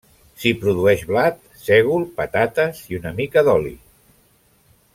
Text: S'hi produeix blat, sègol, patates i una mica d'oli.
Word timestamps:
S'hi 0.43 0.51
produeix 0.61 1.03
blat, 1.09 1.37
sègol, 1.65 2.07
patates 2.21 2.81
i 2.93 2.99
una 3.01 3.13
mica 3.21 3.45
d'oli. 3.49 3.75